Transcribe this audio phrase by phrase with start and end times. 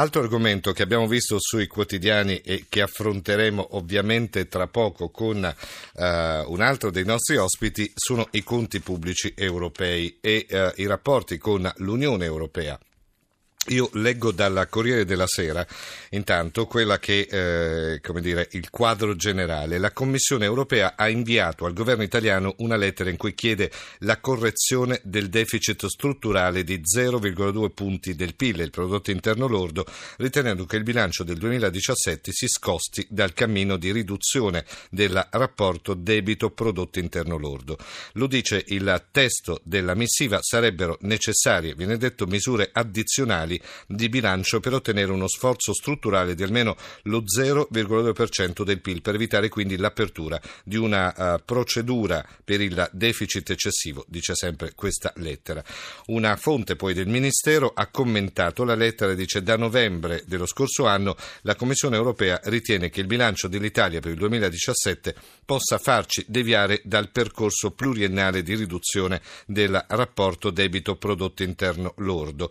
[0.00, 6.02] Altro argomento che abbiamo visto sui quotidiani e che affronteremo ovviamente tra poco con uh,
[6.52, 11.68] un altro dei nostri ospiti sono i conti pubblici europei e uh, i rapporti con
[11.78, 12.78] l'Unione Europea.
[13.66, 15.66] Io leggo dalla Corriere della Sera
[16.10, 19.76] intanto quella che, eh, come dire, il quadro generale.
[19.76, 25.00] La Commissione europea ha inviato al governo italiano una lettera in cui chiede la correzione
[25.04, 29.84] del deficit strutturale di 0,2 punti del PIL, il prodotto interno lordo,
[30.16, 37.00] ritenendo che il bilancio del 2017 si scosti dal cammino di riduzione del rapporto debito-prodotto
[37.00, 37.76] interno lordo.
[38.12, 43.47] Lo dice il testo della missiva, sarebbero necessarie, viene detto, misure addizionali
[43.86, 49.48] di bilancio per ottenere uno sforzo strutturale di almeno lo 0,2% del PIL per evitare
[49.48, 55.62] quindi l'apertura di una uh, procedura per il deficit eccessivo, dice sempre questa lettera.
[56.06, 60.86] Una fonte poi del Ministero ha commentato la lettera e dice da novembre dello scorso
[60.86, 66.80] anno la Commissione europea ritiene che il bilancio dell'Italia per il 2017 possa farci deviare
[66.84, 72.50] dal percorso pluriennale di riduzione del rapporto debito prodotto interno lordo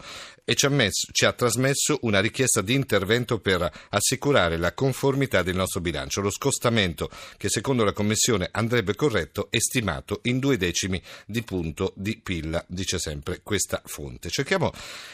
[0.50, 5.56] e ci ha, ci ha, trasmesso una richiesta di intervento per assicurare la conformità del
[5.56, 6.22] nostro bilancio.
[6.22, 11.94] Lo scostamento che secondo la Commissione andrebbe corretto è stimato in due decimi di punto
[11.96, 14.30] di PIL, dice sempre questa fonte.
[14.30, 14.72] Cerchiamo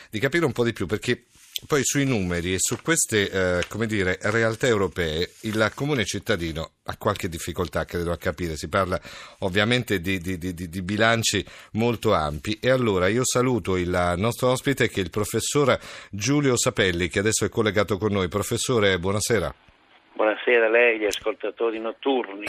[0.09, 1.25] di capire un po' di più perché
[1.67, 7.29] poi sui numeri e su queste eh, dire, realtà europee il comune cittadino ha qualche
[7.29, 8.57] difficoltà, credo, a capire.
[8.57, 8.99] Si parla
[9.39, 12.57] ovviamente di, di, di, di, bilanci molto ampi.
[12.59, 15.79] E allora io saluto il nostro ospite che è il professor
[16.09, 18.27] Giulio Sapelli, che adesso è collegato con noi.
[18.27, 19.72] Professore, buonasera.
[20.15, 22.45] Buonasera a lei, gli ascoltatori notturni.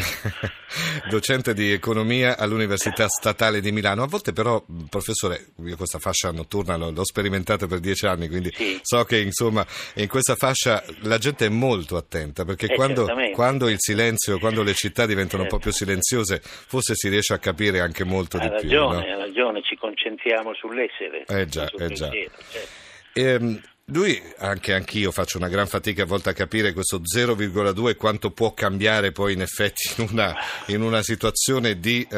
[1.08, 4.02] Docente di economia all'Università Statale di Milano.
[4.02, 8.78] A volte però, professore, io questa fascia notturna l'ho sperimentata per dieci anni, quindi sì.
[8.82, 13.70] so che insomma in questa fascia la gente è molto attenta, perché eh, quando, quando,
[13.70, 15.54] il silenzio, quando le città diventano certo.
[15.54, 15.86] un po' più certo.
[15.86, 18.78] silenziose, forse si riesce a capire anche molto ha di ragione, più.
[18.78, 19.14] Ha ragione, no?
[19.14, 21.24] ha ragione, ci concentriamo sull'essere.
[21.27, 22.10] Eh già, eh già.
[22.10, 22.83] Certo.
[23.14, 28.30] Ehm, lui, anche anch'io, faccio una gran fatica a volte a capire questo 0,2 quanto
[28.30, 30.34] può cambiare poi in effetti in una,
[30.68, 32.17] in una situazione di uh,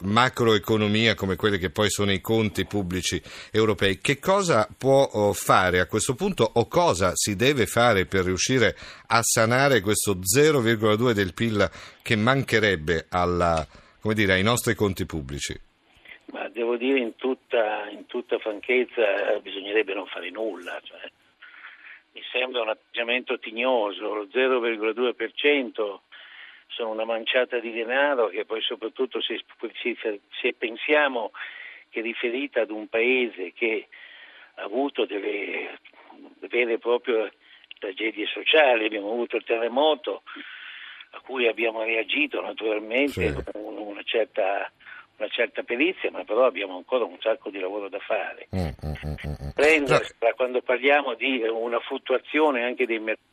[0.00, 3.20] macroeconomia come quelle che poi sono i conti pubblici
[3.50, 3.98] europei.
[4.00, 8.74] Che cosa può oh, fare a questo punto o cosa si deve fare per riuscire
[9.08, 13.66] a sanare questo 0,2 del PIL che mancherebbe alla,
[14.14, 15.60] dire, ai nostri conti pubblici?
[16.54, 20.80] Devo dire in tutta, in tutta franchezza bisognerebbe non fare nulla.
[20.80, 21.00] Cioè,
[22.12, 25.98] mi sembra un atteggiamento tignoso, lo 0,2%
[26.68, 29.42] sono una manciata di denaro che poi soprattutto se,
[29.82, 31.32] se, se pensiamo
[31.90, 33.88] che è riferita ad un paese che
[34.54, 35.76] ha avuto delle
[36.48, 37.32] vere e proprie
[37.80, 40.22] tragedie sociali, abbiamo avuto il terremoto
[41.10, 43.42] a cui abbiamo reagito naturalmente sì.
[43.52, 44.70] con una certa
[45.16, 48.48] una certa perizia, ma però abbiamo ancora un sacco di lavoro da fare.
[48.54, 49.50] Mm, mm, mm, mm, mm.
[49.54, 53.32] Prendersela quando parliamo di una fluttuazione anche dei mercati.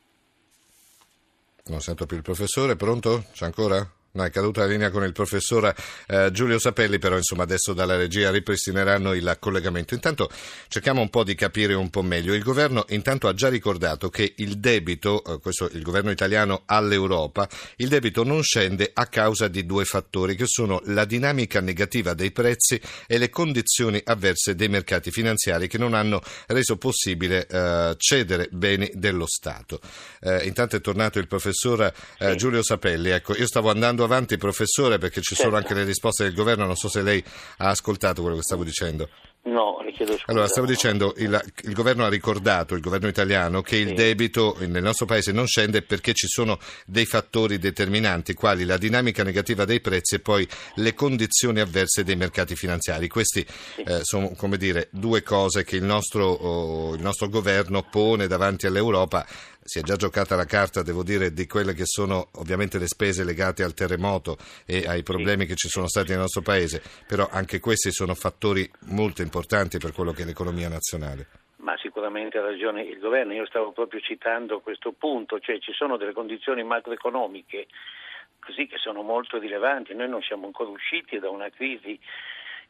[1.66, 3.24] Non sento più il professore, pronto?
[3.34, 3.88] C'è ancora?
[4.14, 5.74] No, è caduta la linea con il professor
[6.08, 9.94] eh, Giulio Sapelli, però insomma adesso dalla regia ripristineranno il collegamento.
[9.94, 10.30] Intanto
[10.68, 12.34] cerchiamo un po' di capire un po' meglio.
[12.34, 17.48] Il governo intanto ha già ricordato che il debito, eh, questo il governo italiano all'Europa,
[17.78, 22.32] il debito non scende a causa di due fattori che sono la dinamica negativa dei
[22.32, 28.50] prezzi e le condizioni avverse dei mercati finanziari che non hanno reso possibile eh, cedere
[28.52, 29.80] beni dello Stato.
[30.20, 33.12] Eh, intanto è tornato il professor eh, Giulio Sapelli.
[33.12, 35.44] Ecco, io stavo andando andando avanti, professore, perché ci certo.
[35.44, 37.24] sono anche le risposte del governo, non so se lei
[37.58, 39.10] ha ascoltato quello che stavo dicendo.
[39.44, 40.26] No, le chiedo scusa.
[40.28, 43.82] Allora, stavo dicendo, il, il, governo ha ricordato, il governo italiano, che sì.
[43.82, 48.78] il debito nel nostro paese non scende perché ci sono dei fattori determinanti, quali la
[48.78, 53.08] dinamica negativa dei prezzi e poi le condizioni avverse dei mercati finanziari.
[53.08, 53.44] Questi
[53.76, 53.82] sì.
[53.82, 58.68] eh, sono, come dire, due cose che il nostro, oh, il nostro governo pone davanti
[58.68, 59.26] all'Europa
[59.64, 63.24] si è già giocata la carta, devo dire, di quelle che sono ovviamente le spese
[63.24, 67.59] legate al terremoto e ai problemi che ci sono stati nel nostro paese, però anche
[67.59, 71.28] questi sono fattori molto importanti per quello che è l'economia nazionale.
[71.58, 75.96] Ma sicuramente ha ragione il governo, io stavo proprio citando questo punto, cioè ci sono
[75.97, 77.68] delle condizioni macroeconomiche
[78.44, 82.00] così che sono molto rilevanti, noi non siamo ancora usciti da una crisi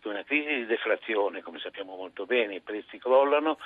[0.09, 3.57] una crisi di deflazione, come sappiamo molto bene, i prezzi crollano,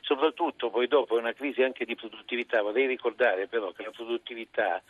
[0.00, 2.62] soprattutto poi dopo è una crisi anche di produttività.
[2.62, 4.82] Vorrei ricordare però che la produttività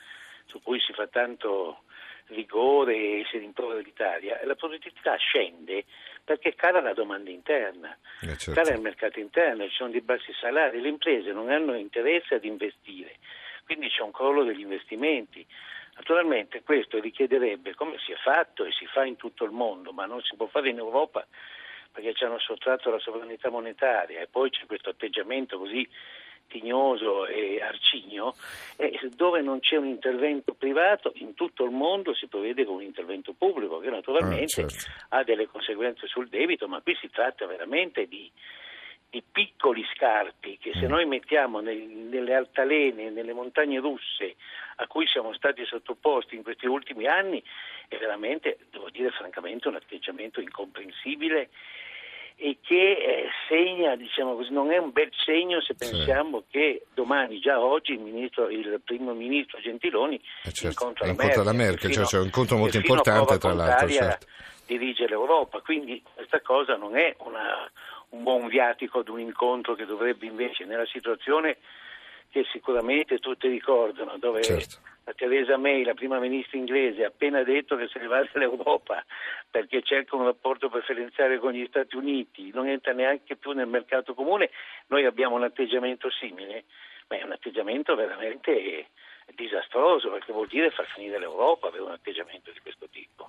[0.47, 1.83] su cui si fa tanto
[2.31, 5.85] rigore e si rimprovera l'Italia, la produttività scende
[6.23, 8.53] perché cala la domanda interna, eh certo.
[8.53, 12.45] cala il mercato interno, ci sono dei bassi salari, le imprese non hanno interesse ad
[12.45, 13.17] investire,
[13.65, 15.47] quindi c'è un crollo degli investimenti.
[16.01, 20.07] Naturalmente questo richiederebbe, come si è fatto e si fa in tutto il mondo, ma
[20.07, 21.27] non si può fare in Europa
[21.93, 25.87] perché ci hanno sottratto la sovranità monetaria e poi c'è questo atteggiamento così
[26.49, 28.35] tignoso e arcigno,
[28.77, 32.83] eh, dove non c'è un intervento privato, in tutto il mondo si provvede con un
[32.83, 34.91] intervento pubblico che naturalmente ah, certo.
[35.11, 38.29] ha delle conseguenze sul debito, ma qui si tratta veramente di,
[39.11, 40.91] di piccoli scarpi che se mm.
[40.91, 44.37] noi mettiamo nel, nelle altalene, nelle montagne russe
[44.81, 47.43] a cui siamo stati sottoposti in questi ultimi anni,
[47.89, 51.51] è veramente, devo dire francamente, un atteggiamento incomprensibile
[52.37, 56.45] e che eh, segna, diciamo così, non è un bel segno se pensiamo sì.
[56.53, 60.69] che domani, già oggi, il, ministro, il primo ministro Gentiloni eh certo.
[60.69, 63.89] incontra la Merkel, la Merkel cioè c'è un incontro molto importante tra l'altro.
[63.89, 64.27] Certo.
[64.65, 67.71] dirige l'Europa, quindi questa cosa non è una,
[68.11, 71.59] un buon viatico ad un incontro che dovrebbe invece nella situazione
[72.31, 74.89] che sicuramente tutti ricordano, dove certo.
[75.17, 79.05] Theresa May, la prima ministra inglese, ha appena detto che se ne va dall'Europa
[79.51, 84.15] perché cerca un rapporto preferenziale con gli Stati Uniti, non entra neanche più nel mercato
[84.15, 84.51] comune,
[84.87, 86.65] noi abbiamo un atteggiamento simile,
[87.09, 88.87] ma è un atteggiamento veramente
[89.35, 93.29] disastroso perché vuol dire far finire l'Europa avere un atteggiamento di questo tipo.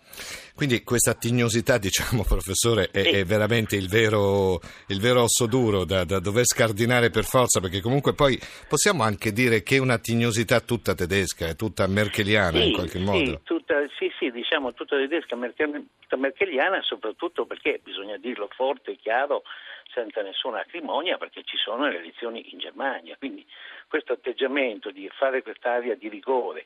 [0.56, 3.10] Quindi questa tignosità, diciamo, professore, è, sì.
[3.10, 7.82] è veramente il vero, il vero, osso duro da, da, dover scardinare per forza, perché
[7.82, 12.68] comunque poi possiamo anche dire che è una tignosità tutta tedesca, è tutta merkeliana sì,
[12.68, 13.26] in qualche modo.
[13.26, 18.98] Sì, tutta, sì, sì, diciamo tutta tedesca, tutta merkeliana, soprattutto perché bisogna dirlo forte e
[19.02, 19.44] chiaro,
[19.94, 23.16] senza nessuna acrimonia, perché ci sono le elezioni in Germania.
[23.18, 23.46] Quindi
[23.88, 26.66] questo atteggiamento di fare quest'area di rigore,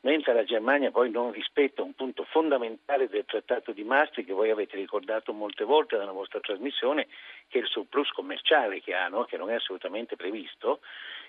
[0.00, 4.50] mentre la Germania poi non rispetta un punto fondamentale del trattato di Maastricht che voi
[4.50, 7.06] avete ricordato molte volte nella vostra trasmissione,
[7.48, 10.80] che è il surplus commerciale che hanno, che non è assolutamente previsto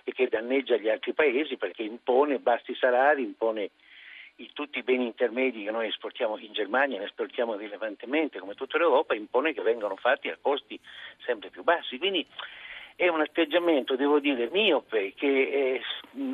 [0.03, 3.71] e che danneggia gli altri paesi perché impone bassi salari, impone
[4.37, 8.77] i, tutti i beni intermedi che noi esportiamo in Germania, ne esportiamo rilevantemente come tutta
[8.77, 10.79] l'Europa, impone che vengano fatti a costi
[11.25, 11.97] sempre più bassi.
[11.97, 12.25] Quindi
[12.97, 15.81] è un atteggiamento, devo dire, miope che eh,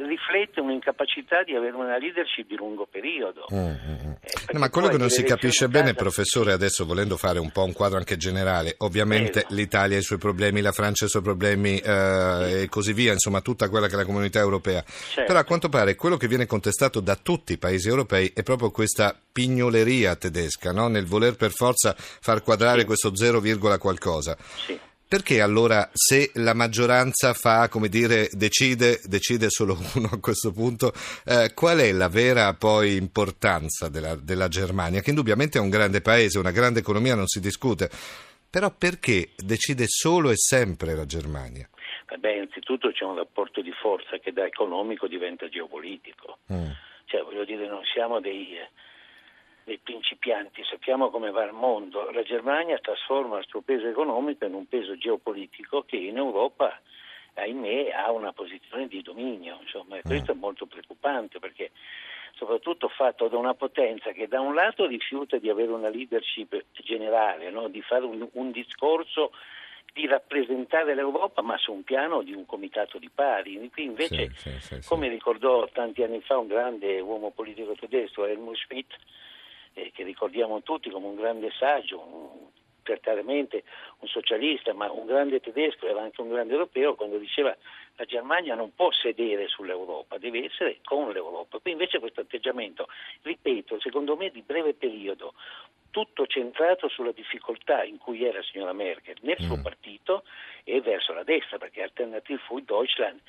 [0.07, 3.47] riflette un'incapacità di avere una leadership di lungo periodo.
[3.53, 4.11] Mm, mm, mm.
[4.21, 5.99] eh, no, ma quello che non si capisce bene, casa...
[5.99, 10.03] professore, adesso volendo fare un po' un quadro anche generale, ovviamente eh, l'Italia ha i
[10.03, 13.87] suoi problemi, la Francia ha i suoi problemi eh, e così via, insomma tutta quella
[13.87, 14.81] che è la comunità europea.
[14.85, 15.25] Certo.
[15.25, 18.71] Però a quanto pare quello che viene contestato da tutti i paesi europei è proprio
[18.71, 20.87] questa pignoleria tedesca, no?
[20.87, 22.85] nel voler per forza far quadrare sì.
[22.85, 23.41] questo 0,
[23.79, 24.37] qualcosa.
[24.39, 24.79] Sì.
[25.13, 30.91] Perché allora se la maggioranza fa, come dire, decide, decide solo uno a questo punto,
[31.23, 36.01] eh, qual è la vera poi importanza della, della Germania, che indubbiamente è un grande
[36.01, 37.91] paese, una grande economia, non si discute,
[38.49, 41.69] però perché decide solo e sempre la Germania?
[42.17, 46.39] Beh, innanzitutto c'è un rapporto di forza che da economico diventa geopolitico.
[46.51, 46.71] Mm.
[47.05, 48.57] Cioè, voglio dire, non siamo dei
[49.63, 54.53] dei principianti, sappiamo come va il mondo, la Germania trasforma il suo peso economico in
[54.53, 56.79] un peso geopolitico che in Europa,
[57.35, 60.09] ahimè, ha una posizione di dominio, insomma, e mm.
[60.09, 61.71] questo è molto preoccupante perché
[62.35, 67.49] soprattutto fatto da una potenza che da un lato rifiuta di avere una leadership generale,
[67.49, 67.67] no?
[67.69, 69.31] di fare un, un discorso
[69.93, 73.69] di rappresentare l'Europa ma su un piano di un comitato di pari.
[73.71, 78.25] Qui invece, sì, sì, sì, come ricordò tanti anni fa un grande uomo politico tedesco,
[78.25, 78.91] Helmut Schmidt,
[79.73, 82.51] eh, che ricordiamo tutti come un grande saggio, un,
[82.83, 83.63] certamente
[83.99, 87.55] un socialista, ma un grande tedesco, era anche un grande europeo, quando diceva
[87.95, 91.59] la Germania non può sedere sull'Europa, deve essere con l'Europa.
[91.59, 92.87] Qui invece questo atteggiamento,
[93.21, 95.33] ripeto, secondo me di breve periodo,
[95.91, 99.61] tutto centrato sulla difficoltà in cui è la signora Merkel nel suo mm.
[99.61, 100.23] partito
[100.63, 103.19] e verso la destra, perché Alternative für Deutschland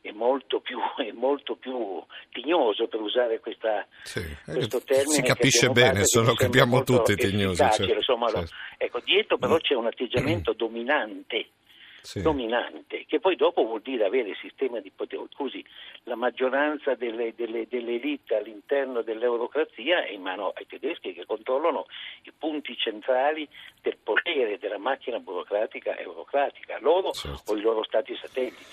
[0.00, 5.14] è molto più, è molto più tignoso per usare questa, sì, questo eh, termine.
[5.14, 7.56] Si capisce bene, lo capiamo tutti tignosi.
[7.56, 8.54] Certo, insomma, certo.
[8.78, 11.50] Ecco, dietro però c'è un atteggiamento dominante.
[12.02, 12.22] Sì.
[12.22, 15.62] dominante, che poi dopo vuol dire avere sistema di potere, così
[16.04, 21.84] la maggioranza delle, delle, delle elite all'interno dell'eurocrazia è in mano ai tedeschi che controllano
[22.22, 23.46] i punti centrali
[23.82, 27.52] del potere della macchina burocratica eurocratica, loro certo.
[27.52, 28.64] o i loro stati satelliti.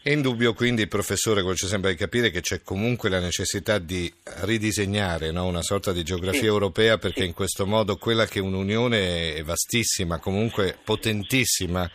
[0.00, 4.10] È indubbio quindi, professore, quello ci sembra di capire che c'è comunque la necessità di
[4.42, 5.46] ridisegnare no?
[5.46, 6.46] una sorta di geografia sì.
[6.46, 7.26] europea perché sì.
[7.26, 11.90] in questo modo quella che è un'unione è vastissima, comunque potentissima,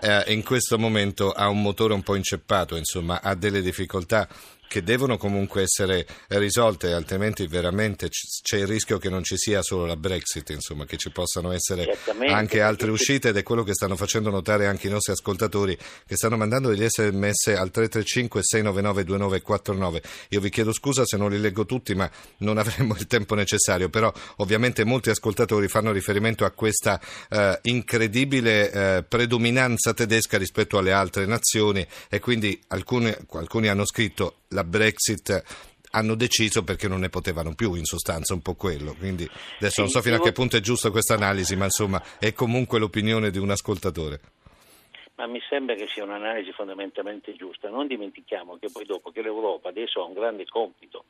[0.00, 4.28] eh, in questo momento ha un motore un po' inceppato, insomma, ha delle difficoltà
[4.68, 9.86] che devono comunque essere risolte, altrimenti veramente c'è il rischio che non ci sia solo
[9.86, 13.72] la Brexit, insomma, che ci possano essere Certamente, anche altre uscite ed è quello che
[13.72, 19.04] stanno facendo notare anche i nostri ascoltatori che stanno mandando degli sms al 335 699
[19.04, 20.02] 2949.
[20.28, 22.08] Io vi chiedo scusa se non li leggo tutti, ma
[22.38, 28.70] non avremo il tempo necessario, però ovviamente molti ascoltatori fanno riferimento a questa eh, incredibile
[28.70, 35.42] eh, predominanza tedesca rispetto alle altre nazioni e quindi alcuni, alcuni hanno scritto la Brexit
[35.92, 38.94] hanno deciso perché non ne potevano più, in sostanza, un po' quello.
[38.94, 42.02] Quindi adesso sì, non so fino a che punto è giusta questa analisi, ma insomma
[42.18, 44.20] è comunque l'opinione di un ascoltatore.
[45.16, 47.68] Ma mi sembra che sia un'analisi fondamentalmente giusta.
[47.68, 51.04] Non dimentichiamo che poi dopo che l'Europa adesso ha un grande compito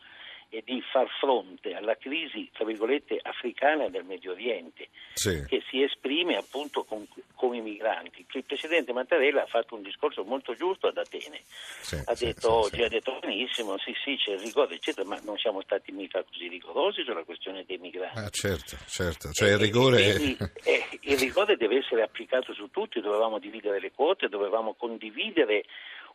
[0.51, 5.45] e di far fronte alla crisi, tra virgolette, africana del Medio Oriente, sì.
[5.47, 8.25] che si esprime appunto con, con, i migranti.
[8.33, 11.43] Il Presidente Mattarella ha fatto un discorso molto giusto ad Atene.
[11.47, 15.37] Sì, ha detto oggi, ha detto benissimo, sì sì c'è il rigore, eccetera, ma non
[15.37, 18.19] siamo stati mica così rigorosi sulla questione dei migranti.
[18.19, 20.15] Ah, certo, certo, cioè il rigore...
[20.15, 25.65] Quindi, eh, il rigore deve essere applicato su tutti, dovevamo dividere le quote, dovevamo condividere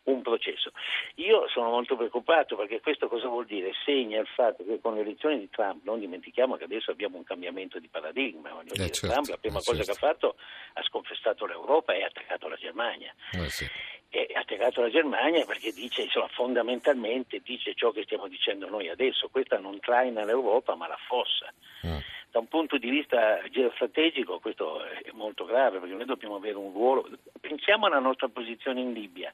[0.04, 0.72] un processo.
[1.16, 3.72] Io sono molto preoccupato perché questo cosa vuol dire?
[3.86, 7.24] Segna il fatto che con le elezioni di Trump, non dimentichiamo che adesso abbiamo un
[7.24, 9.92] cambiamento di paradigma, eh, dire, certo, Trump la prima eh, cosa certo.
[9.92, 10.36] che ha fatto
[10.74, 13.14] ha sconfessato l'Europa e ha attaccato la Germania.
[13.32, 13.68] Eh, sì.
[14.10, 18.90] E ha attaccato la Germania perché dice, insomma, fondamentalmente dice ciò che stiamo dicendo noi
[18.90, 21.52] adesso, questa non traina l'Europa ma la fossa.
[21.88, 21.98] Mm.
[22.30, 26.74] Da un punto di vista geostrategico questo è molto grave perché noi dobbiamo avere un
[26.74, 27.08] ruolo,
[27.40, 29.34] pensiamo alla nostra posizione in Libia.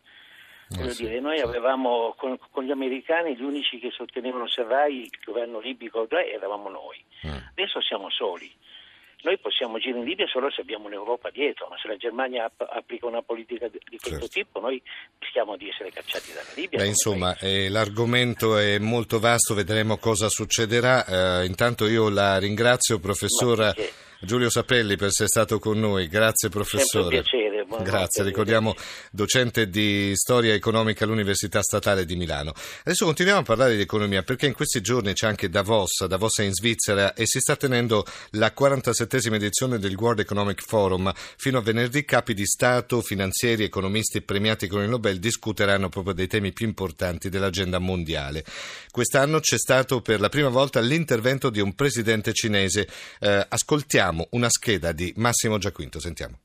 [0.78, 5.20] Eh sì, dire, noi avevamo con, con, gli americani gli unici che sostenevano Serrai, il
[5.26, 7.04] governo libico, eravamo noi.
[7.24, 7.30] Eh.
[7.56, 8.52] Adesso siamo soli.
[9.22, 12.62] Noi possiamo agire in Libia solo se abbiamo un'Europa dietro, ma se la Germania app-
[12.62, 14.28] applica una politica di questo certo.
[14.28, 14.82] tipo, noi
[15.18, 16.80] rischiamo di essere cacciati dalla Libia.
[16.80, 21.42] Beh, insomma, eh, l'argomento è molto vasto, vedremo cosa succederà.
[21.42, 23.76] Eh, intanto io la ringrazio, professor
[24.22, 26.08] Giulio Sapelli, per essere stato con noi.
[26.08, 27.24] Grazie, professore.
[27.78, 28.74] Grazie, ricordiamo
[29.12, 32.52] docente di storia economica all'Università Statale di Milano.
[32.84, 36.44] Adesso continuiamo a parlare di economia perché in questi giorni c'è anche Davos, Davos è
[36.44, 41.12] in Svizzera e si sta tenendo la 47esima edizione del World Economic Forum.
[41.38, 46.28] Fino a venerdì capi di Stato, finanzieri, economisti premiati con il Nobel discuteranno proprio dei
[46.28, 48.44] temi più importanti dell'agenda mondiale.
[48.92, 52.88] Quest'anno c'è stato per la prima volta l'intervento di un presidente cinese.
[53.20, 56.40] Eh, ascoltiamo una scheda di Massimo Giaquinto, sentiamo.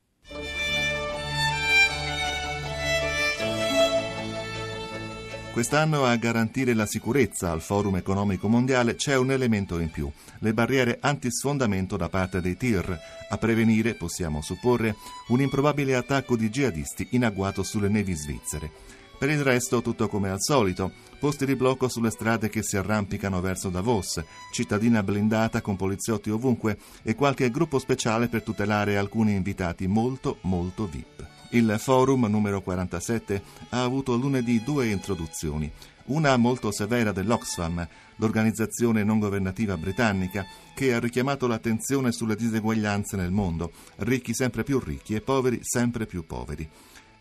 [5.55, 10.53] Quest'anno a garantire la sicurezza al Forum economico mondiale c'è un elemento in più, le
[10.53, 14.97] barriere antisfondamento da parte dei TIR, a prevenire, possiamo supporre,
[15.29, 18.69] un improbabile attacco di jihadisti in agguato sulle nevi svizzere.
[19.17, 23.39] Per il resto tutto come al solito, posti di blocco sulle strade che si arrampicano
[23.39, 24.21] verso Davos,
[24.51, 30.85] cittadina blindata con poliziotti ovunque e qualche gruppo speciale per tutelare alcuni invitati molto molto
[30.85, 31.14] VIP.
[31.55, 35.71] Il forum numero 47 ha avuto lunedì due introduzioni,
[36.07, 43.31] una molto severa dell'Oxfam, l'organizzazione non governativa britannica, che ha richiamato l'attenzione sulle diseguaglianze nel
[43.31, 46.69] mondo, ricchi sempre più ricchi e poveri sempre più poveri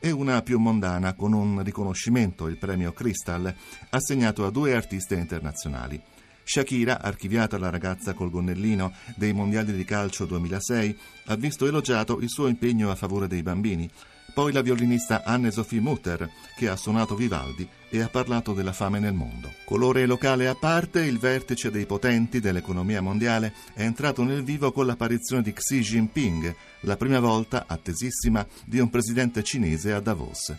[0.01, 3.55] e una più mondana con un riconoscimento, il premio Crystal,
[3.91, 6.03] assegnato a due artiste internazionali.
[6.43, 12.29] Shakira, archiviata la ragazza col gonnellino dei mondiali di calcio 2006, ha visto elogiato il
[12.29, 13.89] suo impegno a favore dei bambini,
[14.35, 19.15] poi la violinista Anne-Sophie Mutter, che ha suonato Vivaldi e ha parlato della fame nel
[19.15, 19.53] mondo.
[19.65, 24.87] Colore locale a parte, il vertice dei potenti dell'economia mondiale è entrato nel vivo con
[24.87, 30.53] l'apparizione di Xi Jinping, la prima volta, attesissima, di un presidente cinese a Davos.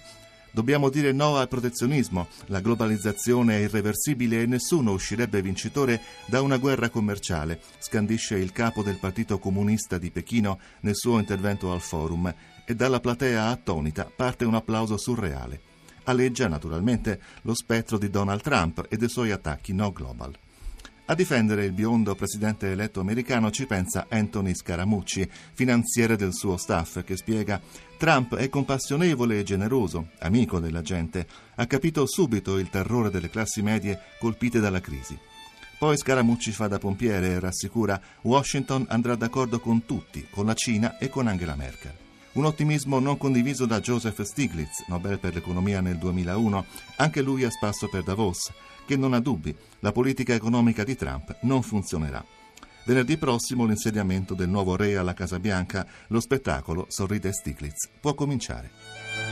[0.56, 6.56] Dobbiamo dire no al protezionismo, la globalizzazione è irreversibile e nessuno uscirebbe vincitore da una
[6.56, 12.34] guerra commerciale, scandisce il capo del Partito Comunista di Pechino nel suo intervento al forum
[12.66, 15.62] e dalla platea attonita parte un applauso surreale.
[16.06, 20.36] Aleggia naturalmente lo spettro di Donald Trump e dei suoi attacchi no global.
[21.08, 27.04] A difendere il biondo presidente eletto americano ci pensa Anthony Scaramucci, finanziere del suo staff,
[27.04, 27.62] che spiega
[27.98, 33.62] Trump è compassionevole e generoso, amico della gente, ha capito subito il terrore delle classi
[33.62, 35.16] medie colpite dalla crisi.
[35.78, 40.98] Poi Scaramucci fa da pompiere e rassicura Washington andrà d'accordo con tutti, con la Cina
[40.98, 42.05] e con Angela Merkel.
[42.36, 46.66] Un ottimismo non condiviso da Joseph Stiglitz, Nobel per l'economia nel 2001,
[46.98, 48.52] anche lui a spasso per Davos,
[48.86, 52.24] che non ha dubbi, la politica economica di Trump non funzionerà.
[52.84, 59.25] Venerdì prossimo l'insediamento del nuovo re alla Casa Bianca, lo spettacolo Sorride Stiglitz può cominciare.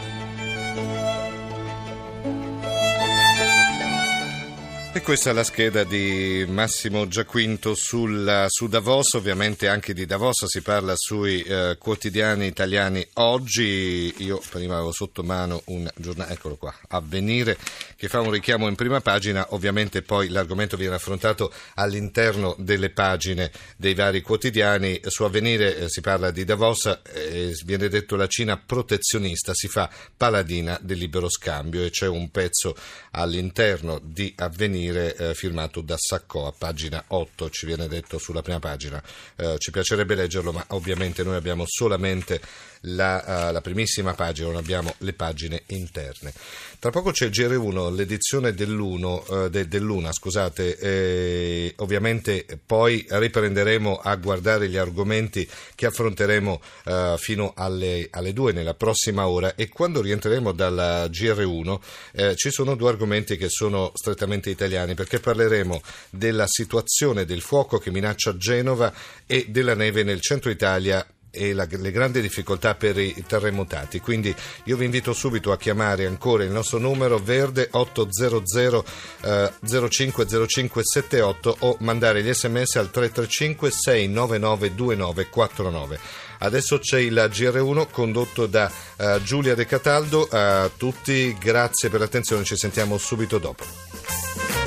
[5.04, 10.62] Questa è la scheda di Massimo Giaquinto sulla, su Davos, ovviamente anche di Davos si
[10.62, 14.14] parla sui eh, quotidiani italiani oggi.
[14.20, 17.58] Io prima avevo sotto mano un giornale, eccolo qua, Avvenire,
[17.98, 23.52] che fa un richiamo in prima pagina, ovviamente poi l'argomento viene affrontato all'interno delle pagine
[23.76, 25.02] dei vari quotidiani.
[25.08, 29.90] Su Avvenire eh, si parla di Davos, eh, viene detto la Cina protezionista, si fa
[30.16, 32.74] paladina del libero scambio e c'è un pezzo
[33.16, 38.60] all'interno di Avvenire eh, firmato da Sacco a pagina 8, ci viene detto sulla prima
[38.60, 39.02] pagina.
[39.36, 42.42] Eh, ci piacerebbe leggerlo, ma ovviamente noi abbiamo solamente
[42.86, 46.34] la, uh, la, primissima pagina, non abbiamo le pagine interne.
[46.80, 54.00] Tra poco c'è il GR1, l'edizione dell'uno, uh, de, dell'una, scusate, eh, ovviamente poi riprenderemo
[54.04, 59.70] a guardare gli argomenti che affronteremo uh, fino alle, alle 2 nella prossima ora e
[59.70, 61.80] quando rientreremo dalla GR1
[62.12, 67.78] eh, ci sono due argomenti che sono strettamente italiani perché parleremo della situazione del fuoco
[67.78, 68.94] che minaccia Genova
[69.28, 71.06] e della neve nel centro Italia
[71.36, 74.00] e la, le grandi difficoltà per i terremotati.
[74.00, 74.34] Quindi
[74.66, 78.86] io vi invito subito a chiamare ancora il nostro numero verde 800
[79.22, 86.00] eh, 050578 o mandare gli sms al 335 699 2949.
[86.44, 90.28] Adesso c'è il GR1 condotto da uh, Giulia De Cataldo.
[90.30, 94.63] A tutti grazie per l'attenzione, ci sentiamo subito dopo.